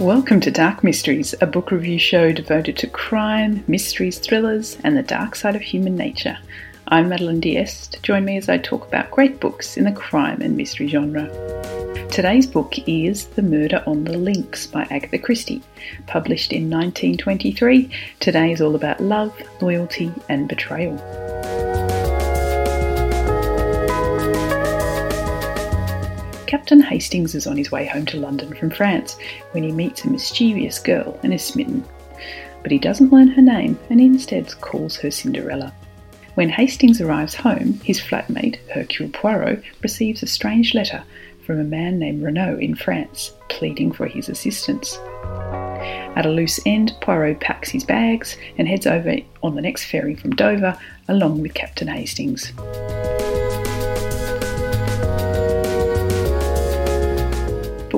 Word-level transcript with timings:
Welcome 0.00 0.40
to 0.40 0.50
Dark 0.50 0.82
Mysteries, 0.82 1.34
a 1.42 1.46
book 1.46 1.70
review 1.70 1.98
show 1.98 2.32
devoted 2.32 2.78
to 2.78 2.86
crime, 2.86 3.62
mysteries, 3.66 4.18
thrillers, 4.18 4.78
and 4.82 4.96
the 4.96 5.02
dark 5.02 5.34
side 5.34 5.54
of 5.54 5.60
human 5.60 5.94
nature. 5.94 6.38
I'm 6.88 7.10
Madeline 7.10 7.38
Diest. 7.38 8.02
Join 8.02 8.24
me 8.24 8.38
as 8.38 8.48
I 8.48 8.56
talk 8.56 8.88
about 8.88 9.10
great 9.10 9.40
books 9.40 9.76
in 9.76 9.84
the 9.84 9.92
crime 9.92 10.40
and 10.40 10.56
mystery 10.56 10.88
genre. 10.88 11.28
Today's 12.10 12.46
book 12.46 12.76
is 12.88 13.26
The 13.26 13.42
Murder 13.42 13.84
on 13.86 14.04
the 14.04 14.16
Links 14.16 14.66
by 14.66 14.84
Agatha 14.90 15.18
Christie. 15.18 15.62
Published 16.06 16.54
in 16.54 16.70
1923, 16.70 17.90
today 18.20 18.52
is 18.52 18.62
all 18.62 18.74
about 18.74 19.02
love, 19.02 19.38
loyalty, 19.60 20.10
and 20.30 20.48
betrayal. 20.48 20.96
Captain 26.50 26.80
Hastings 26.80 27.36
is 27.36 27.46
on 27.46 27.56
his 27.56 27.70
way 27.70 27.86
home 27.86 28.04
to 28.06 28.18
London 28.18 28.52
from 28.56 28.70
France 28.70 29.16
when 29.52 29.62
he 29.62 29.70
meets 29.70 30.04
a 30.04 30.10
mischievous 30.10 30.80
girl 30.80 31.16
and 31.22 31.32
is 31.32 31.44
smitten. 31.44 31.84
But 32.62 32.72
he 32.72 32.78
doesn't 32.78 33.12
learn 33.12 33.28
her 33.28 33.40
name 33.40 33.78
and 33.88 34.00
instead 34.00 34.60
calls 34.60 34.96
her 34.96 35.12
Cinderella. 35.12 35.72
When 36.34 36.48
Hastings 36.48 37.00
arrives 37.00 37.36
home, 37.36 37.74
his 37.84 38.00
flatmate, 38.00 38.56
Hercule 38.74 39.10
Poirot, 39.10 39.62
receives 39.80 40.24
a 40.24 40.26
strange 40.26 40.74
letter 40.74 41.04
from 41.46 41.60
a 41.60 41.64
man 41.64 42.00
named 42.00 42.20
Renauld 42.20 42.60
in 42.60 42.74
France, 42.74 43.32
pleading 43.48 43.92
for 43.92 44.06
his 44.06 44.28
assistance. 44.28 44.98
At 46.16 46.26
a 46.26 46.30
loose 46.30 46.58
end, 46.66 46.96
Poirot 47.00 47.38
packs 47.38 47.70
his 47.70 47.84
bags 47.84 48.36
and 48.58 48.66
heads 48.66 48.88
over 48.88 49.18
on 49.44 49.54
the 49.54 49.62
next 49.62 49.84
ferry 49.84 50.16
from 50.16 50.32
Dover 50.32 50.76
along 51.06 51.42
with 51.42 51.54
Captain 51.54 51.86
Hastings. 51.86 52.52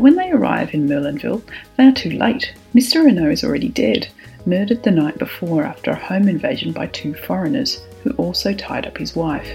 But 0.03 0.17
when 0.17 0.17
they 0.17 0.33
arrive 0.33 0.75
in 0.75 0.89
Merlinville, 0.89 1.45
they 1.77 1.87
are 1.87 1.93
too 1.93 2.11
late. 2.11 2.53
Mr. 2.75 3.05
Renauld 3.05 3.33
is 3.33 3.45
already 3.45 3.69
dead, 3.69 4.09
murdered 4.45 4.83
the 4.83 4.91
night 4.91 5.17
before 5.17 5.63
after 5.63 5.93
a 5.93 5.95
home 5.95 6.27
invasion 6.27 6.73
by 6.73 6.89
two 6.89 7.15
foreigners, 7.15 7.81
who 8.03 8.11
also 8.15 8.53
tied 8.53 8.85
up 8.85 8.99
his 8.99 9.15
wife. 9.15 9.47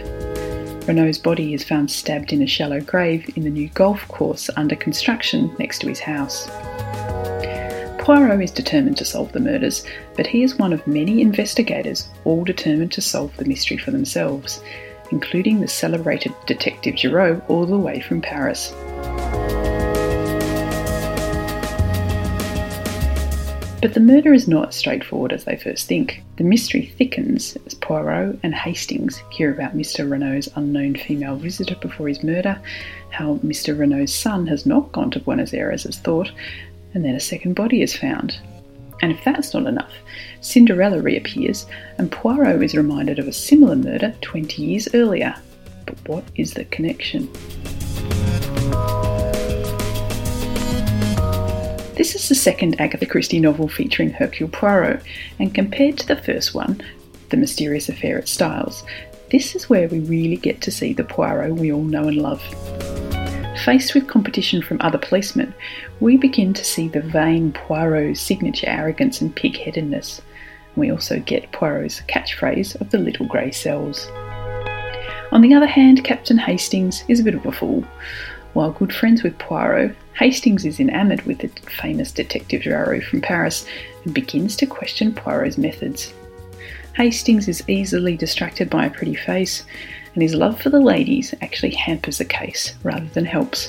Renauld's 0.88 1.18
body 1.18 1.54
is 1.54 1.66
found 1.66 1.92
stabbed 1.92 2.32
in 2.32 2.42
a 2.42 2.48
shallow 2.48 2.80
grave 2.80 3.30
in 3.36 3.44
the 3.44 3.50
new 3.50 3.68
golf 3.74 4.08
course 4.08 4.50
under 4.56 4.78
construction 4.78 5.54
next 5.60 5.80
to 5.80 5.90
his 5.90 6.00
house. 6.00 6.48
Poirot 8.00 8.42
is 8.42 8.52
determined 8.52 8.96
to 9.00 9.04
solve 9.04 9.34
the 9.34 9.42
murders, 9.42 9.84
but 10.16 10.28
he 10.28 10.44
is 10.44 10.56
one 10.56 10.72
of 10.72 10.88
many 10.88 11.20
investigators 11.20 12.08
all 12.24 12.46
determined 12.46 12.94
to 12.94 13.02
solve 13.02 13.36
the 13.36 13.44
mystery 13.44 13.76
for 13.76 13.92
themselves, 13.92 14.64
including 15.12 15.60
the 15.60 15.68
celebrated 15.68 16.32
Detective 16.46 16.96
Giraud 16.96 17.42
all 17.50 17.66
the 17.66 17.78
way 17.78 18.00
from 18.00 18.22
Paris. 18.22 18.74
But 23.80 23.94
the 23.94 24.00
murder 24.00 24.34
is 24.34 24.48
not 24.48 24.70
as 24.70 24.76
straightforward 24.76 25.32
as 25.32 25.44
they 25.44 25.56
first 25.56 25.88
think. 25.88 26.24
The 26.38 26.44
mystery 26.44 26.88
thickens 26.98 27.56
as 27.68 27.76
Poirot 27.76 28.40
and 28.42 28.56
Hastings 28.56 29.22
hear 29.30 29.52
about 29.52 29.78
Mr. 29.78 30.10
Renauld's 30.10 30.50
unknown 30.56 30.96
female 30.96 31.36
visitor 31.36 31.76
before 31.76 32.08
his 32.08 32.24
murder, 32.24 32.60
how 33.12 33.36
Mr. 33.38 33.78
Renauld's 33.78 34.16
son 34.16 34.48
has 34.48 34.66
not 34.66 34.92
gone 34.94 35.12
to 35.12 35.20
Buenos 35.20 35.54
Aires 35.54 35.86
as 35.86 36.00
thought, 36.00 36.32
and 36.96 37.06
then 37.06 37.14
a 37.14 37.20
second 37.20 37.54
body 37.54 37.84
is 37.84 37.96
found. 37.96 38.40
And 39.04 39.12
if 39.12 39.24
that's 39.24 39.54
not 39.54 39.68
enough, 39.68 39.94
Cinderella 40.42 41.00
reappears, 41.00 41.68
and 42.00 42.12
Poirot 42.12 42.64
is 42.64 42.74
reminded 42.74 43.20
of 43.20 43.28
a 43.28 43.34
similar 43.34 43.76
murder 43.76 44.16
20 44.22 44.60
years 44.60 44.88
earlier. 44.96 45.36
But 45.86 45.98
what 46.08 46.24
is 46.36 46.56
the 46.56 46.66
connection? 46.66 47.30
This 52.08 52.24
is 52.24 52.30
the 52.30 52.36
second 52.36 52.80
Agatha 52.80 53.06
Christie 53.06 53.38
novel 53.38 53.68
featuring 53.68 54.12
Hercule 54.12 54.48
Poirot, 54.48 55.04
and 55.40 55.54
compared 55.54 55.98
to 55.98 56.08
the 56.08 56.16
first 56.16 56.54
one, 56.54 56.82
The 57.28 57.36
Mysterious 57.36 57.90
Affair 57.90 58.18
at 58.18 58.30
Styles, 58.30 58.86
this 59.30 59.58
is 59.58 59.70
where 59.70 59.90
we 59.90 60.00
really 60.00 60.38
get 60.38 60.62
to 60.62 60.72
see 60.72 60.94
the 60.94 61.04
Poirot 61.04 61.56
we 61.56 61.70
all 61.70 61.84
know 61.84 62.08
and 62.08 62.16
love. 62.16 62.42
Faced 63.66 63.94
with 63.94 64.08
competition 64.08 64.62
from 64.62 64.78
other 64.80 64.98
policemen, 64.98 65.54
we 66.00 66.16
begin 66.16 66.54
to 66.54 66.64
see 66.64 66.88
the 66.88 67.02
vain 67.02 67.52
Poirot's 67.52 68.22
signature 68.22 68.70
arrogance 68.70 69.20
and 69.20 69.36
pig 69.36 69.58
headedness. 69.58 70.22
We 70.78 70.90
also 70.90 71.20
get 71.20 71.52
Poirot's 71.52 72.00
catchphrase 72.08 72.80
of 72.80 72.90
the 72.90 73.00
little 73.00 73.26
grey 73.26 73.52
cells. 73.52 74.08
On 75.34 75.42
the 75.42 75.54
other 75.54 75.68
hand, 75.68 76.06
Captain 76.06 76.38
Hastings 76.38 77.04
is 77.10 77.20
a 77.20 77.24
bit 77.24 77.36
of 77.36 77.46
a 77.46 77.52
fool. 77.52 77.84
While 78.58 78.72
good 78.72 78.92
friends 78.92 79.22
with 79.22 79.38
Poirot, 79.38 79.96
Hastings 80.18 80.66
is 80.66 80.80
enamoured 80.80 81.22
with 81.28 81.38
the 81.38 81.50
famous 81.70 82.12
Detective 82.12 82.64
Giraud 82.64 83.04
from 83.04 83.22
Paris 83.22 83.68
and 84.04 84.16
begins 84.16 84.56
to 84.56 84.66
question 84.66 85.14
Poirot's 85.14 85.60
methods. 85.60 86.12
Hastings 86.96 87.48
is 87.48 87.64
easily 87.70 88.18
distracted 88.18 88.68
by 88.68 88.88
a 88.88 88.90
pretty 88.90 89.14
face, 89.14 89.64
and 90.16 90.24
his 90.24 90.34
love 90.34 90.60
for 90.60 90.72
the 90.72 90.80
ladies 90.80 91.36
actually 91.44 91.76
hampers 91.76 92.18
the 92.18 92.26
case 92.26 92.74
rather 92.82 93.06
than 93.06 93.26
helps. 93.26 93.68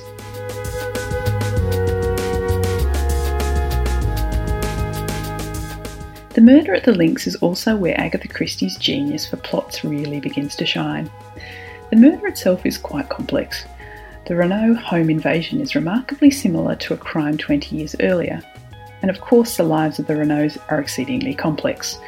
The 6.33 6.41
Murder 6.41 6.73
at 6.73 6.85
the 6.85 6.95
Links 6.97 7.27
is 7.27 7.37
also 7.37 7.77
where 7.77 8.01
Agatha 8.01 8.29
Christie's 8.29 8.79
genius 8.79 9.27
for 9.27 9.37
plots 9.37 9.85
really 9.85 10.19
begins 10.19 10.57
to 10.57 10.65
shine. 10.65 11.11
The 11.91 11.97
murder 11.97 12.27
itself 12.27 12.65
is 12.65 12.79
quite 12.79 13.11
complex, 13.11 13.67
the 14.29 14.35
Renauld 14.35 14.77
home 14.77 15.09
invasion 15.09 15.59
is 15.59 15.75
remarkably 15.75 16.31
similar 16.31 16.77
to 16.77 16.93
a 16.93 16.99
crime 16.99 17.39
20 17.39 17.75
years 17.75 17.97
earlier, 18.01 18.43
and 19.01 19.11
of 19.11 19.23
course, 19.23 19.57
the 19.57 19.63
lives 19.63 19.99
of 19.99 20.07
the 20.07 20.13
Renaulds 20.13 20.59
are 20.69 20.79
exceedingly 20.79 21.35
complex, 21.35 21.99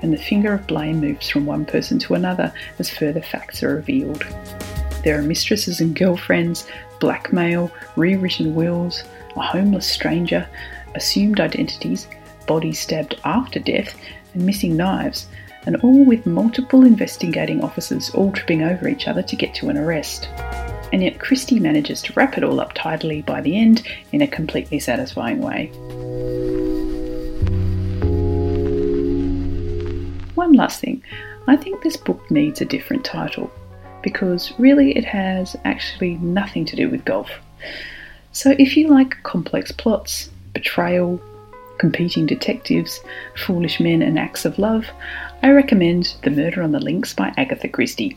and 0.00 0.10
the 0.10 0.16
finger 0.16 0.54
of 0.54 0.66
blame 0.66 1.02
moves 1.02 1.28
from 1.28 1.44
one 1.44 1.66
person 1.66 1.98
to 1.98 2.14
another 2.14 2.50
as 2.78 2.88
further 2.88 3.20
facts 3.20 3.62
are 3.62 3.74
revealed. 3.74 4.24
There 5.04 5.18
are 5.18 5.22
mistresses 5.22 5.82
and 5.82 5.94
girlfriends, 5.94 6.66
blackmail, 6.98 7.70
rewritten 7.94 8.54
wills, 8.54 9.04
a 9.36 9.42
homeless 9.42 9.86
stranger, 9.86 10.48
assumed 10.94 11.40
identities, 11.40 12.08
bodies 12.46 12.80
stabbed 12.80 13.20
after 13.22 13.60
death, 13.60 13.94
and 14.32 14.46
missing 14.46 14.78
knives, 14.78 15.26
and 15.66 15.76
all 15.82 16.06
with 16.06 16.24
multiple 16.24 16.86
investigating 16.86 17.62
officers 17.62 18.08
all 18.14 18.32
tripping 18.32 18.62
over 18.62 18.88
each 18.88 19.08
other 19.08 19.22
to 19.22 19.36
get 19.36 19.54
to 19.56 19.68
an 19.68 19.76
arrest 19.76 20.30
and 20.96 21.02
yet 21.02 21.20
Christie 21.20 21.60
manages 21.60 22.00
to 22.00 22.12
wrap 22.14 22.38
it 22.38 22.42
all 22.42 22.58
up 22.58 22.72
tidily 22.72 23.20
by 23.20 23.42
the 23.42 23.54
end 23.54 23.86
in 24.12 24.22
a 24.22 24.26
completely 24.26 24.78
satisfying 24.78 25.42
way. 25.42 25.66
One 30.36 30.54
last 30.54 30.80
thing, 30.80 31.04
I 31.48 31.54
think 31.54 31.82
this 31.82 31.98
book 31.98 32.30
needs 32.30 32.62
a 32.62 32.64
different 32.64 33.04
title 33.04 33.50
because 34.02 34.58
really 34.58 34.96
it 34.96 35.04
has 35.04 35.54
actually 35.66 36.14
nothing 36.14 36.64
to 36.64 36.76
do 36.76 36.88
with 36.88 37.04
golf. 37.04 37.28
So 38.32 38.56
if 38.58 38.74
you 38.74 38.88
like 38.88 39.22
complex 39.22 39.72
plots, 39.72 40.30
betrayal, 40.54 41.20
competing 41.76 42.24
detectives, 42.24 43.00
foolish 43.34 43.80
men, 43.80 44.00
and 44.00 44.18
acts 44.18 44.46
of 44.46 44.58
love, 44.58 44.86
I 45.42 45.50
recommend 45.50 46.14
The 46.22 46.30
Murder 46.30 46.62
on 46.62 46.72
the 46.72 46.80
Links 46.80 47.12
by 47.12 47.34
Agatha 47.36 47.68
Christie. 47.68 48.16